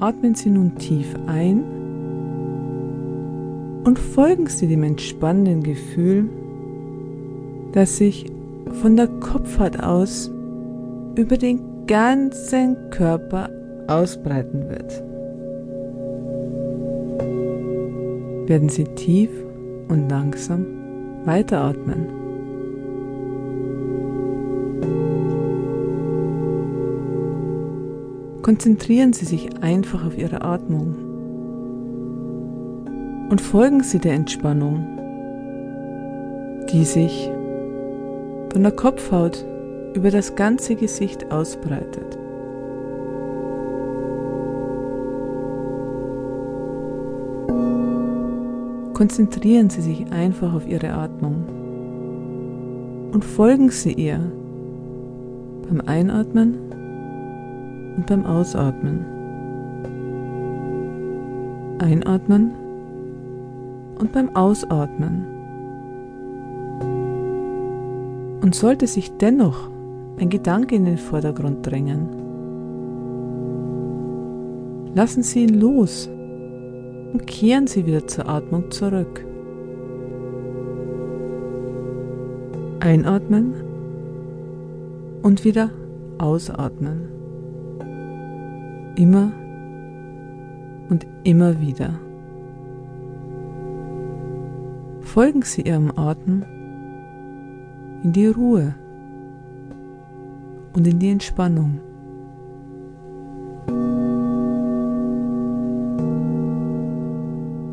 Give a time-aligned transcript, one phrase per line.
[0.00, 1.62] Atmen Sie nun tief ein
[3.84, 6.28] und folgen Sie dem entspannenden Gefühl,
[7.72, 8.24] das sich
[8.80, 10.30] von der Kopfhaut aus
[11.16, 13.50] über den ganzen Körper
[13.88, 15.02] ausbreiten wird.
[18.48, 19.30] Werden Sie tief
[19.88, 20.64] und langsam
[21.26, 22.06] weiteratmen.
[28.50, 30.96] Konzentrieren Sie sich einfach auf Ihre Atmung
[33.30, 34.98] und folgen Sie der Entspannung,
[36.72, 37.30] die sich
[38.52, 39.46] von der Kopfhaut
[39.94, 42.18] über das ganze Gesicht ausbreitet.
[48.94, 51.44] Konzentrieren Sie sich einfach auf Ihre Atmung
[53.12, 54.18] und folgen Sie ihr
[55.68, 56.69] beim Einatmen
[58.00, 59.04] und beim Ausatmen.
[61.78, 62.52] Einatmen
[63.98, 65.26] und beim Ausatmen.
[68.42, 69.68] Und sollte sich dennoch
[70.18, 72.08] ein Gedanke in den Vordergrund drängen,
[74.94, 76.08] lassen Sie ihn los
[77.12, 79.26] und kehren Sie wieder zur Atmung zurück.
[82.80, 83.52] Einatmen
[85.22, 85.68] und wieder
[86.16, 87.19] ausatmen.
[88.96, 89.32] Immer
[90.88, 91.98] und immer wieder.
[95.00, 96.44] Folgen Sie Ihrem Atem
[98.02, 98.74] in die Ruhe
[100.72, 101.80] und in die Entspannung.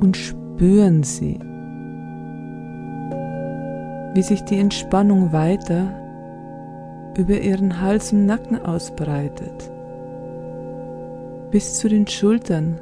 [0.00, 1.38] Und spüren Sie,
[4.14, 5.92] wie sich die Entspannung weiter
[7.16, 9.72] über Ihren Hals und Nacken ausbreitet,
[11.54, 12.80] bis zu den Schultern,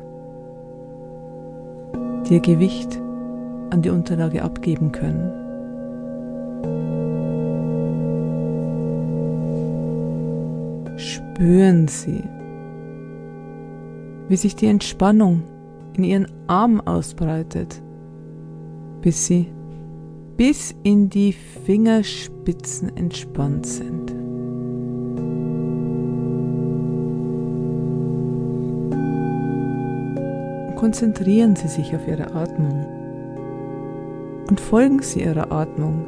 [2.26, 2.98] die Ihr Gewicht
[3.68, 5.30] an die Unterlage abgeben können.
[10.96, 12.24] Spüren Sie,
[14.28, 15.42] wie sich die Entspannung
[15.94, 17.82] in Ihren Arm ausbreitet,
[19.02, 19.48] bis sie
[20.38, 24.11] bis in die Fingerspitzen entspannt sind.
[30.82, 32.84] Konzentrieren Sie sich auf Ihre Atmung
[34.50, 36.04] und folgen Sie Ihrer Atmung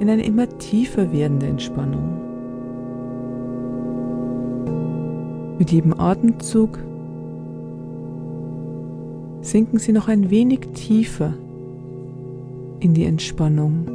[0.00, 2.18] in eine immer tiefer werdende Entspannung.
[5.60, 6.80] Mit jedem Atemzug
[9.42, 11.34] sinken Sie noch ein wenig tiefer
[12.80, 13.86] in die Entspannung,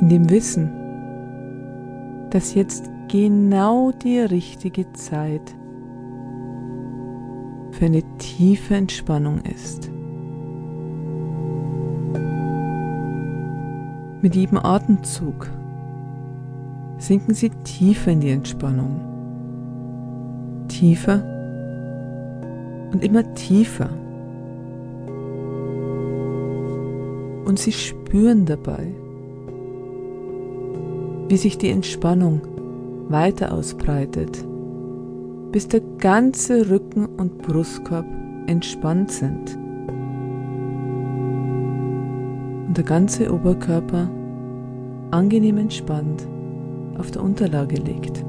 [0.00, 0.70] in dem Wissen,
[2.30, 5.56] dass jetzt genau die richtige Zeit
[7.80, 9.90] für eine tiefe Entspannung ist.
[14.20, 15.50] Mit jedem Atemzug
[16.98, 19.00] sinken Sie tiefer in die Entspannung.
[20.68, 21.24] Tiefer
[22.92, 23.88] und immer tiefer.
[27.46, 28.92] Und Sie spüren dabei,
[31.28, 32.42] wie sich die Entspannung
[33.08, 34.44] weiter ausbreitet,
[35.52, 38.06] bis der ganze Rücken und Brustkorb
[38.46, 39.56] entspannt sind
[42.68, 44.08] und der ganze Oberkörper
[45.10, 46.28] angenehm entspannt
[46.98, 48.24] auf der Unterlage liegt.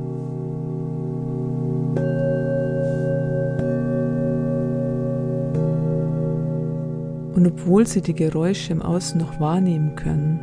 [7.36, 10.40] Und obwohl sie die Geräusche im Außen noch wahrnehmen können,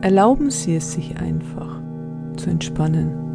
[0.00, 1.80] erlauben sie es sich einfach
[2.36, 3.29] zu entspannen.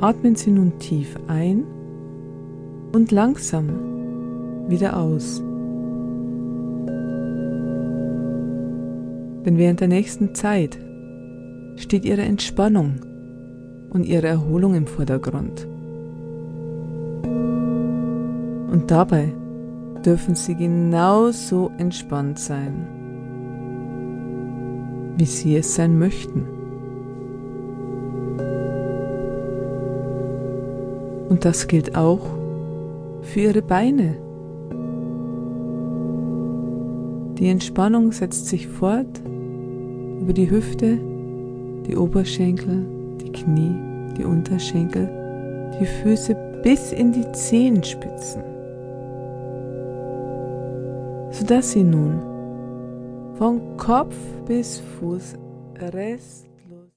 [0.00, 1.64] Atmen Sie nun tief ein
[2.92, 3.68] und langsam
[4.68, 5.42] wieder aus.
[9.44, 10.78] Denn während der nächsten Zeit
[11.76, 13.00] steht Ihre Entspannung
[13.90, 15.66] und Ihre Erholung im Vordergrund.
[18.70, 19.32] Und dabei
[20.04, 22.86] dürfen Sie genauso entspannt sein,
[25.16, 26.57] wie Sie es sein möchten.
[31.28, 32.20] Und das gilt auch
[33.22, 34.16] für Ihre Beine.
[37.38, 39.22] Die Entspannung setzt sich fort
[40.20, 40.98] über die Hüfte,
[41.86, 42.86] die Oberschenkel,
[43.20, 43.74] die Knie,
[44.16, 45.08] die Unterschenkel,
[45.80, 48.42] die Füße bis in die Zehenspitzen
[51.38, 52.20] sodass sie nun
[53.34, 54.16] von Kopf
[54.46, 55.34] bis Fuß
[55.92, 56.47] rest